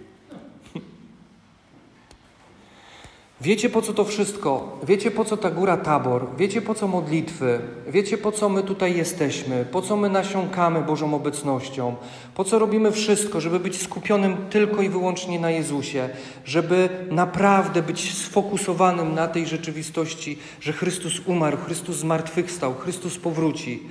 Wiecie 3.45 3.69
po 3.69 3.81
co 3.81 3.93
to 3.93 4.05
wszystko? 4.05 4.79
Wiecie 4.83 5.11
po 5.11 5.25
co 5.25 5.37
ta 5.37 5.51
góra 5.51 5.77
tabor? 5.77 6.27
Wiecie 6.37 6.61
po 6.61 6.75
co 6.75 6.87
modlitwy? 6.87 7.59
Wiecie 7.87 8.17
po 8.17 8.31
co 8.31 8.49
my 8.49 8.63
tutaj 8.63 8.97
jesteśmy? 8.97 9.65
Po 9.71 9.81
co 9.81 9.97
my 9.97 10.09
nasiąkamy 10.09 10.81
Bożą 10.81 11.15
obecnością? 11.15 11.95
Po 12.35 12.43
co 12.43 12.59
robimy 12.59 12.91
wszystko, 12.91 13.41
żeby 13.41 13.59
być 13.59 13.81
skupionym 13.81 14.37
tylko 14.49 14.81
i 14.81 14.89
wyłącznie 14.89 15.39
na 15.39 15.51
Jezusie? 15.51 16.09
Żeby 16.45 16.89
naprawdę 17.11 17.81
być 17.81 18.13
sfokusowanym 18.13 19.13
na 19.13 19.27
tej 19.27 19.47
rzeczywistości, 19.47 20.39
że 20.61 20.73
Chrystus 20.73 21.21
umarł, 21.25 21.57
Chrystus 21.57 21.95
zmartwychwstał, 21.95 22.73
Chrystus 22.73 23.17
powróci, 23.17 23.83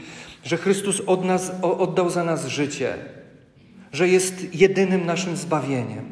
że 0.45 0.57
Chrystus 0.57 1.03
od 1.07 1.25
nas, 1.25 1.53
oddał 1.62 2.11
za 2.11 2.25
nas 2.25 2.47
życie, 2.47 2.95
że 3.93 4.09
jest 4.09 4.55
jedynym 4.55 5.07
naszym 5.07 5.37
zbawieniem. 5.37 6.05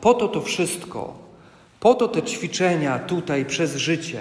Po 0.00 0.14
to 0.14 0.28
to 0.28 0.40
wszystko 0.40 1.23
po 1.84 1.94
to 1.94 2.08
te 2.08 2.22
ćwiczenia 2.22 2.98
tutaj 2.98 3.44
przez 3.44 3.76
życie, 3.76 4.20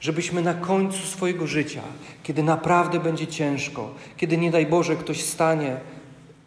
żebyśmy 0.00 0.42
na 0.42 0.54
końcu 0.54 1.06
swojego 1.06 1.46
życia, 1.46 1.82
kiedy 2.22 2.42
naprawdę 2.42 3.00
będzie 3.00 3.26
ciężko, 3.26 3.94
kiedy 4.16 4.36
nie 4.38 4.50
daj 4.50 4.66
Boże 4.66 4.96
ktoś 4.96 5.24
stanie, 5.24 5.76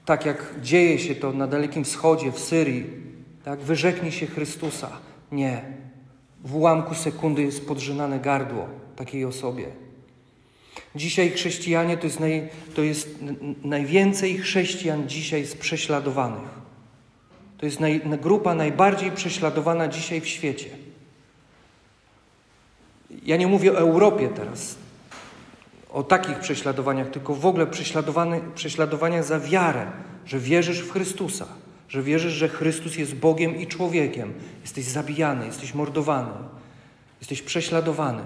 tak 0.06 0.26
jak 0.26 0.56
dzieje 0.62 1.00
się 1.00 1.16
to 1.16 1.34
na 1.34 1.48
Dalekim 1.48 1.84
Wschodzie, 1.84 2.32
w 2.32 2.40
Syrii, 2.40 2.86
tak, 3.44 3.60
wyrzeknie 3.60 4.12
się 4.12 4.28
Chrystusa. 4.28 4.90
Nie. 5.32 5.62
w 6.44 6.56
ułamku 6.56 6.96
sekundy 6.96 7.42
jest 7.42 7.68
podrzynane 7.68 8.20
gardło 8.20 8.68
takiej 8.96 9.26
osobie. 9.26 9.66
Dzisiaj 10.96 11.32
chrześcijanie 11.32 11.98
to 11.98 12.06
jest, 12.06 12.20
naj, 12.20 12.50
to 12.76 12.84
jest 12.84 13.20
najwięcej 13.64 14.38
chrześcijan 14.38 15.10
dzisiaj 15.10 15.42
jest 15.42 15.58
prześladowanych. 15.58 16.63
To 17.64 17.68
jest 17.68 17.80
naj, 17.80 18.02
grupa 18.22 18.56
najbardziej 18.56 19.12
prześladowana 19.12 19.88
dzisiaj 19.88 20.22
w 20.22 20.28
świecie. 20.28 20.70
Ja 23.26 23.38
nie 23.38 23.48
mówię 23.48 23.74
o 23.74 23.78
Europie 23.78 24.30
teraz, 24.36 24.76
o 25.90 26.04
takich 26.04 26.40
prześladowaniach, 26.40 27.10
tylko 27.10 27.36
w 27.36 27.46
ogóle 27.46 27.68
prześladowania 28.56 29.24
za 29.24 29.40
wiarę, 29.40 29.92
że 30.26 30.40
wierzysz 30.40 30.80
w 30.80 30.92
Chrystusa, 30.92 31.48
że 31.90 32.04
wierzysz, 32.04 32.34
że 32.34 32.50
Chrystus 32.50 32.98
jest 32.98 33.16
Bogiem 33.16 33.56
i 33.56 33.68
człowiekiem. 33.68 34.34
Jesteś 34.62 34.86
zabijany, 34.86 35.46
jesteś 35.46 35.74
mordowany, 35.74 36.34
jesteś 37.20 37.42
prześladowany. 37.42 38.24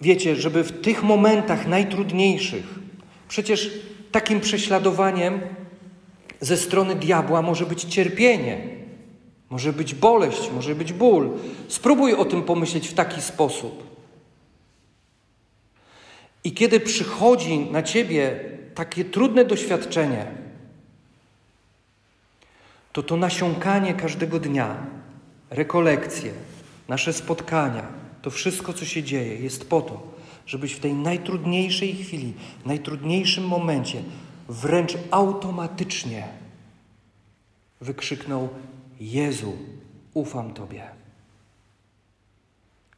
Wiecie, 0.00 0.36
żeby 0.36 0.64
w 0.64 0.80
tych 0.80 1.02
momentach 1.02 1.66
najtrudniejszych, 1.66 2.64
przecież 3.28 3.70
takim 4.12 4.40
prześladowaniem 4.40 5.40
ze 6.40 6.56
strony 6.56 6.94
diabła 6.94 7.42
może 7.42 7.66
być 7.66 7.84
cierpienie, 7.84 8.58
może 9.50 9.72
być 9.72 9.94
boleść, 9.94 10.50
może 10.54 10.74
być 10.74 10.92
ból. 10.92 11.30
Spróbuj 11.68 12.14
o 12.14 12.24
tym 12.24 12.42
pomyśleć 12.42 12.88
w 12.88 12.94
taki 12.94 13.22
sposób. 13.22 13.90
I 16.44 16.52
kiedy 16.52 16.80
przychodzi 16.80 17.58
na 17.58 17.82
ciebie 17.82 18.40
takie 18.74 19.04
trudne 19.04 19.44
doświadczenie, 19.44 20.26
to 22.92 23.02
to 23.02 23.16
nasiąkanie 23.16 23.94
każdego 23.94 24.40
dnia, 24.40 24.86
rekolekcje, 25.50 26.32
nasze 26.88 27.12
spotkania, 27.12 27.86
to 28.22 28.30
wszystko, 28.30 28.72
co 28.72 28.84
się 28.84 29.02
dzieje, 29.02 29.36
jest 29.36 29.68
po 29.68 29.80
to, 29.80 30.02
żebyś 30.46 30.72
w 30.72 30.80
tej 30.80 30.94
najtrudniejszej 30.94 31.94
chwili, 31.94 32.32
najtrudniejszym 32.66 33.46
momencie, 33.46 34.02
wręcz 34.50 34.96
automatycznie 35.10 36.28
wykrzyknął: 37.80 38.48
Jezu, 39.00 39.56
ufam 40.14 40.54
Tobie. 40.54 40.82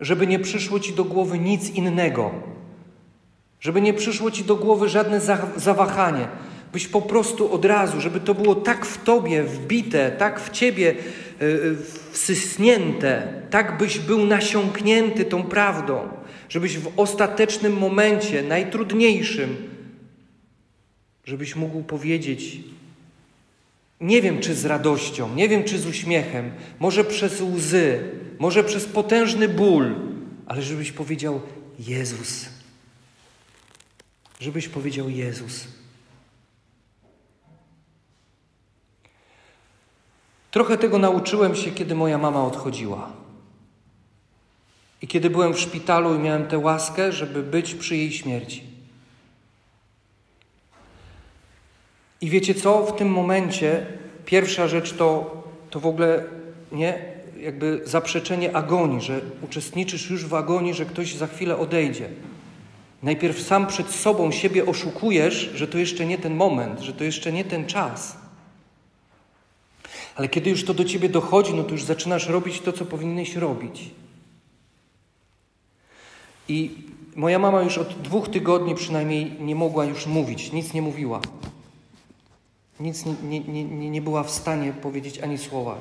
Żeby 0.01 0.27
nie 0.27 0.38
przyszło 0.38 0.81
Ci 0.81 0.93
do 0.93 1.05
głowy 1.05 1.38
nic 1.38 1.71
innego, 1.71 2.31
żeby 3.61 3.81
nie 3.81 3.95
przyszło 3.95 4.31
Ci 4.31 4.45
do 4.45 4.57
głowy 4.57 4.88
żadne 4.88 5.21
zawahanie, 5.57 6.29
byś 6.73 6.88
po 6.88 7.03
prostu 7.03 7.53
od 7.53 7.65
razu, 7.65 8.01
żeby 8.01 8.21
to 8.21 8.35
było 8.35 8.55
tak 8.55 8.87
w 8.87 9.05
Tobie 9.05 9.43
wbite, 9.43 10.11
tak 10.11 10.41
w 10.41 10.51
Ciebie 10.51 10.91
e, 10.91 11.45
e, 11.45 11.49
wsysnięte, 12.12 13.43
tak 13.51 13.79
byś 13.79 13.99
był 13.99 14.27
nasiąknięty 14.27 15.25
tą 15.25 15.43
prawdą, 15.43 16.09
żebyś 16.49 16.79
w 16.79 16.93
ostatecznym 16.97 17.79
momencie, 17.79 18.43
najtrudniejszym, 18.43 19.72
żebyś 21.25 21.57
mógł 21.57 21.83
powiedzieć, 21.83 22.61
nie 24.01 24.23
wiem 24.23 24.41
czy 24.41 24.55
z 24.55 24.65
radością, 24.65 25.35
nie 25.35 25.49
wiem 25.49 25.65
czy 25.65 25.79
z 25.79 25.87
uśmiechem, 25.87 26.53
może 26.79 27.05
przez 27.05 27.41
łzy, 27.41 28.11
może 28.39 28.65
przez 28.65 28.87
potężny 28.87 29.49
ból, 29.49 29.95
ale 30.47 30.63
żebyś 30.63 30.93
powiedział 30.93 31.41
Jezus. 31.79 32.49
Żebyś 34.41 34.69
powiedział 34.69 35.09
Jezus. 35.09 35.67
Trochę 40.51 40.79
tego 40.79 40.99
nauczyłem 40.99 41.55
się, 41.55 41.71
kiedy 41.71 41.95
moja 41.95 42.19
mama 42.19 42.45
odchodziła. 42.45 43.13
I 45.03 45.07
kiedy 45.07 45.31
byłem 45.31 45.55
w 45.55 45.61
szpitalu 45.61 46.15
i 46.15 46.19
miałem 46.19 46.47
tę 46.47 46.59
łaskę, 46.59 47.13
żeby 47.13 47.43
być 47.43 47.75
przy 47.75 47.97
jej 47.97 48.13
śmierci. 48.13 48.72
I 52.23 52.31
wiecie 52.31 52.55
co? 52.55 52.87
W 52.87 52.97
tym 52.97 53.09
momencie 53.09 53.87
pierwsza 54.27 54.69
rzecz 54.69 54.93
to, 54.93 55.43
to 55.71 55.81
w 55.81 55.87
ogóle 55.87 56.25
nie 56.73 56.99
jakby 57.41 57.81
zaprzeczenie 57.85 58.57
agonii, 58.57 59.01
że 59.01 59.21
uczestniczysz 59.43 60.11
już 60.11 60.27
w 60.27 60.35
agonii, 60.35 60.75
że 60.75 60.87
ktoś 60.87 61.15
za 61.15 61.27
chwilę 61.27 61.57
odejdzie. 61.57 62.09
Najpierw 63.03 63.43
sam 63.43 63.67
przed 63.67 63.91
sobą 63.91 64.31
siebie 64.31 64.67
oszukujesz, 64.67 65.51
że 65.55 65.69
to 65.69 65.79
jeszcze 65.79 66.07
nie 66.07 66.19
ten 66.19 66.35
moment, 66.35 66.81
że 66.81 66.93
to 66.93 67.05
jeszcze 67.05 67.33
nie 67.33 67.45
ten 67.45 67.67
czas. 67.67 68.17
Ale 70.17 70.29
kiedy 70.29 70.51
już 70.51 70.65
to 70.65 70.75
do 70.75 70.85
ciebie 70.85 71.09
dochodzi, 71.09 71.55
no 71.55 71.65
to 71.65 71.73
już 71.73 71.85
zaczynasz 71.85 72.29
robić 72.29 72.61
to, 72.61 72.73
co 72.73 72.85
powinieneś 72.85 73.37
robić. 73.37 73.91
I 76.49 76.71
moja 77.17 77.39
mama 77.39 77.63
już 77.63 77.79
od 77.79 78.03
dwóch 78.03 78.29
tygodni 78.29 78.75
przynajmniej 78.75 79.33
nie 79.41 79.55
mogła 79.55 79.85
już 79.85 80.07
mówić, 80.07 80.53
nic 80.53 80.75
nie 80.75 80.83
mówiła. 80.83 81.21
Nic 82.83 83.07
nie, 83.07 83.40
nie, 83.40 83.64
nie, 83.64 83.90
nie 83.90 84.03
była 84.03 84.23
w 84.23 84.31
stanie 84.31 84.73
powiedzieć 84.73 85.18
ani 85.18 85.38
słowa. 85.38 85.81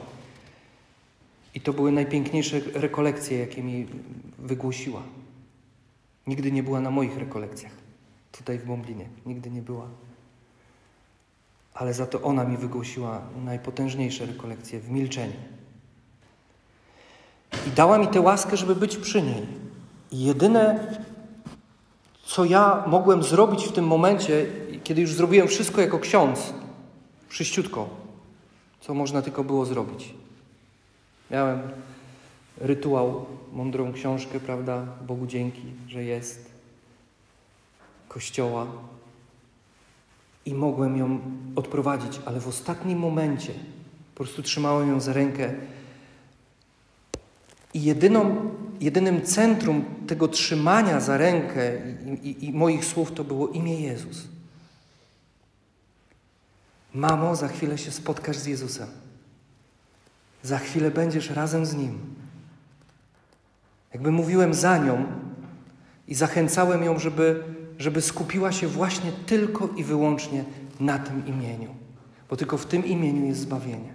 I 1.55 1.61
to 1.61 1.73
były 1.73 1.91
najpiękniejsze 1.91 2.59
rekolekcje, 2.73 3.39
jakie 3.39 3.63
mi 3.63 3.87
wygłosiła. 4.39 5.01
Nigdy 6.27 6.51
nie 6.51 6.63
była 6.63 6.79
na 6.79 6.91
moich 6.91 7.17
rekolekcjach, 7.17 7.71
tutaj 8.31 8.59
w 8.59 8.65
Bąblinie. 8.65 9.05
Nigdy 9.25 9.51
nie 9.51 9.61
była. 9.61 9.87
Ale 11.73 11.93
za 11.93 12.05
to 12.05 12.21
ona 12.21 12.43
mi 12.43 12.57
wygłosiła 12.57 13.21
najpotężniejsze 13.45 14.25
rekolekcje 14.25 14.79
w 14.79 14.89
milczeniu. 14.89 15.39
I 17.67 17.69
dała 17.69 17.97
mi 17.97 18.07
tę 18.07 18.21
łaskę, 18.21 18.57
żeby 18.57 18.75
być 18.75 18.97
przy 18.97 19.21
niej. 19.21 19.47
I 20.11 20.23
jedyne, 20.23 20.87
co 22.23 22.45
ja 22.45 22.83
mogłem 22.87 23.23
zrobić 23.23 23.63
w 23.63 23.71
tym 23.71 23.87
momencie, 23.87 24.45
kiedy 24.83 25.01
już 25.01 25.13
zrobiłem 25.13 25.47
wszystko 25.47 25.81
jako 25.81 25.99
ksiądz, 25.99 26.60
Przyściutko, 27.31 27.89
co 28.81 28.93
można 28.93 29.21
tylko 29.21 29.43
było 29.43 29.65
zrobić. 29.65 30.13
Miałem 31.31 31.59
rytuał, 32.57 33.25
mądrą 33.53 33.93
książkę, 33.93 34.39
prawda? 34.39 34.85
Bogu 35.07 35.27
dzięki, 35.27 35.61
że 35.87 36.03
jest. 36.03 36.51
Kościoła. 38.07 38.67
I 40.45 40.53
mogłem 40.53 40.97
ją 40.97 41.19
odprowadzić, 41.55 42.19
ale 42.25 42.39
w 42.39 42.47
ostatnim 42.47 42.99
momencie 42.99 43.53
po 44.15 44.23
prostu 44.23 44.41
trzymałem 44.41 44.89
ją 44.89 44.99
za 44.99 45.13
rękę. 45.13 45.53
I 47.73 47.83
jedyną, 47.83 48.51
jedynym 48.81 49.21
centrum 49.21 49.85
tego 50.07 50.27
trzymania 50.27 50.99
za 50.99 51.17
rękę 51.17 51.71
i, 52.13 52.29
i, 52.29 52.45
i 52.45 52.53
moich 52.53 52.85
słów 52.85 53.11
to 53.11 53.23
było 53.23 53.47
imię 53.47 53.81
Jezus. 53.81 54.40
Mamo, 56.93 57.35
za 57.35 57.47
chwilę 57.47 57.77
się 57.77 57.91
spotkasz 57.91 58.37
z 58.37 58.45
Jezusem. 58.45 58.87
Za 60.43 60.57
chwilę 60.57 60.91
będziesz 60.91 61.29
razem 61.29 61.65
z 61.65 61.75
Nim. 61.75 61.99
Jakby 63.93 64.11
mówiłem 64.11 64.53
za 64.53 64.77
nią 64.77 65.05
i 66.07 66.15
zachęcałem 66.15 66.83
ją, 66.83 66.99
żeby, 66.99 67.43
żeby 67.77 68.01
skupiła 68.01 68.51
się 68.51 68.67
właśnie 68.67 69.11
tylko 69.11 69.67
i 69.67 69.83
wyłącznie 69.83 70.45
na 70.79 70.99
tym 70.99 71.27
imieniu, 71.27 71.75
bo 72.29 72.37
tylko 72.37 72.57
w 72.57 72.65
tym 72.65 72.85
imieniu 72.85 73.25
jest 73.25 73.39
zbawienie. 73.39 73.93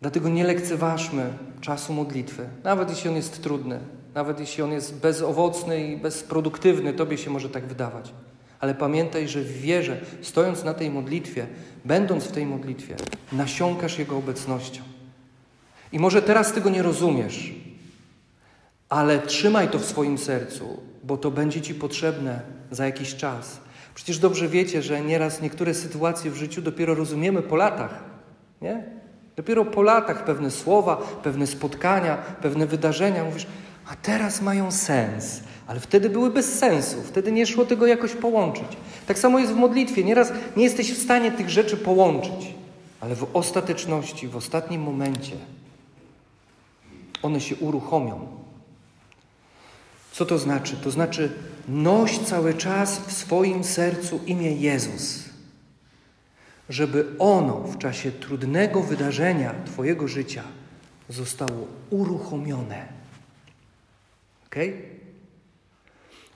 Dlatego 0.00 0.28
nie 0.28 0.44
lekceważmy 0.44 1.32
czasu 1.60 1.92
modlitwy, 1.92 2.48
nawet 2.64 2.90
jeśli 2.90 3.10
on 3.10 3.16
jest 3.16 3.42
trudny, 3.42 3.80
nawet 4.14 4.40
jeśli 4.40 4.62
on 4.62 4.72
jest 4.72 4.94
bezowocny 4.94 5.86
i 5.86 5.96
bezproduktywny, 5.96 6.92
tobie 6.92 7.18
się 7.18 7.30
może 7.30 7.50
tak 7.50 7.66
wydawać. 7.66 8.12
Ale 8.60 8.74
pamiętaj, 8.74 9.28
że 9.28 9.40
w 9.40 9.60
wierze, 9.60 10.00
stojąc 10.22 10.64
na 10.64 10.74
tej 10.74 10.90
modlitwie, 10.90 11.46
będąc 11.84 12.24
w 12.24 12.32
tej 12.32 12.46
modlitwie, 12.46 12.96
nasiąkasz 13.32 13.98
Jego 13.98 14.16
obecnością. 14.16 14.82
I 15.92 15.98
może 15.98 16.22
teraz 16.22 16.52
tego 16.52 16.70
nie 16.70 16.82
rozumiesz, 16.82 17.54
ale 18.88 19.18
trzymaj 19.18 19.68
to 19.68 19.78
w 19.78 19.84
swoim 19.84 20.18
sercu, 20.18 20.80
bo 21.04 21.16
to 21.16 21.30
będzie 21.30 21.60
Ci 21.60 21.74
potrzebne 21.74 22.40
za 22.70 22.86
jakiś 22.86 23.14
czas. 23.14 23.60
Przecież 23.94 24.18
dobrze 24.18 24.48
wiecie, 24.48 24.82
że 24.82 25.00
nieraz 25.00 25.42
niektóre 25.42 25.74
sytuacje 25.74 26.30
w 26.30 26.36
życiu 26.36 26.62
dopiero 26.62 26.94
rozumiemy 26.94 27.42
po 27.42 27.56
latach, 27.56 28.04
nie? 28.62 28.84
Dopiero 29.36 29.64
po 29.64 29.82
latach 29.82 30.24
pewne 30.24 30.50
słowa, 30.50 30.96
pewne 31.22 31.46
spotkania, 31.46 32.16
pewne 32.16 32.66
wydarzenia 32.66 33.24
mówisz, 33.24 33.46
a 33.86 33.96
teraz 33.96 34.42
mają 34.42 34.72
sens. 34.72 35.40
Ale 35.66 35.80
wtedy 35.80 36.10
były 36.10 36.30
bez 36.30 36.58
sensu, 36.58 36.96
wtedy 37.02 37.32
nie 37.32 37.46
szło 37.46 37.64
tego 37.64 37.86
jakoś 37.86 38.12
połączyć. 38.12 38.76
Tak 39.06 39.18
samo 39.18 39.38
jest 39.38 39.52
w 39.52 39.56
modlitwie. 39.56 40.04
Nieraz 40.04 40.32
nie 40.56 40.64
jesteś 40.64 40.92
w 40.92 41.02
stanie 41.02 41.32
tych 41.32 41.50
rzeczy 41.50 41.76
połączyć, 41.76 42.54
ale 43.00 43.16
w 43.16 43.36
ostateczności, 43.36 44.28
w 44.28 44.36
ostatnim 44.36 44.82
momencie 44.82 45.36
one 47.22 47.40
się 47.40 47.56
uruchomią. 47.56 48.26
Co 50.12 50.26
to 50.26 50.38
znaczy? 50.38 50.76
To 50.76 50.90
znaczy, 50.90 51.32
noś 51.68 52.18
cały 52.18 52.54
czas 52.54 52.98
w 52.98 53.12
swoim 53.12 53.64
sercu 53.64 54.20
imię 54.26 54.52
Jezus, 54.52 55.24
żeby 56.68 57.06
ono 57.18 57.60
w 57.60 57.78
czasie 57.78 58.12
trudnego 58.12 58.82
wydarzenia 58.82 59.54
Twojego 59.66 60.08
życia 60.08 60.42
zostało 61.08 61.66
uruchomione. 61.90 62.88
Ok? 64.46 64.56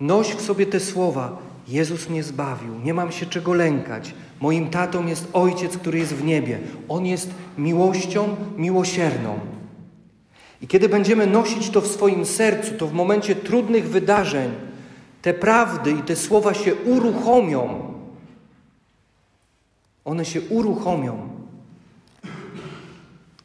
Noś 0.01 0.35
w 0.35 0.41
sobie 0.41 0.67
te 0.67 0.81
słowa. 0.81 1.39
Jezus 1.69 2.09
mnie 2.09 2.23
zbawił, 2.23 2.75
nie 2.85 2.95
mam 2.95 3.13
się 3.13 3.27
czego 3.27 3.55
lękać. 3.55 4.15
Moim 4.41 4.71
tatą 4.71 5.07
jest 5.07 5.29
Ojciec, 5.33 5.77
który 5.77 5.99
jest 5.99 6.15
w 6.15 6.25
niebie. 6.25 6.59
On 6.89 7.07
jest 7.07 7.31
miłością 7.59 8.37
miłosierną. 8.57 9.39
I 10.63 10.67
kiedy 10.67 10.89
będziemy 10.89 11.27
nosić 11.27 11.71
to 11.71 11.81
w 11.81 11.87
swoim 11.87 12.27
sercu, 12.27 12.75
to 12.75 12.87
w 12.87 12.93
momencie 12.93 13.37
trudnych 13.37 13.89
wydarzeń 13.89 14.51
te 15.23 15.35
prawdy 15.35 15.91
i 15.91 16.03
te 16.03 16.17
słowa 16.17 16.55
się 16.55 16.75
uruchomią. 16.75 17.95
One 20.05 20.25
się 20.25 20.41
uruchomią. 20.41 21.29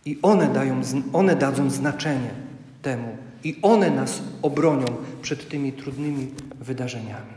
I 0.06 0.20
one, 0.22 0.48
dają, 0.48 0.82
one 1.14 1.36
dadzą 1.36 1.70
znaczenie 1.70 2.30
temu. 2.82 3.18
I 3.44 3.60
one 3.62 3.92
nas 3.92 4.22
obronią 4.42 4.86
przed 5.22 5.50
tymi 5.50 5.74
trudnymi 5.74 6.32
wydarzeniami. 6.60 7.34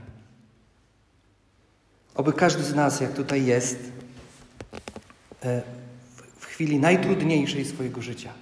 Oby 2.15 2.33
każdy 2.33 2.63
z 2.63 2.75
nas, 2.75 3.01
jak 3.01 3.13
tutaj 3.13 3.47
jest, 3.47 3.93
e, 5.45 5.63
w 6.39 6.47
chwili 6.47 6.79
najtrudniejszej 6.79 7.65
swojego 7.65 8.03
życia, 8.03 8.33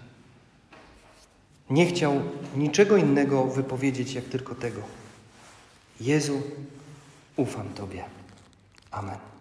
nie 1.71 1.87
chciał 1.87 2.23
niczego 2.57 2.97
innego 2.97 3.45
wypowiedzieć, 3.45 4.13
jak 4.13 4.25
tylko 4.25 4.55
tego. 4.55 4.81
Jezu, 6.01 6.43
ufam 7.37 7.69
Tobie. 7.69 8.05
Amen. 8.91 9.36